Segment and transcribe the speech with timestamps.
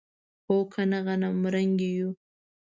[0.45, 2.09] هو کنه غنمرنګي یو.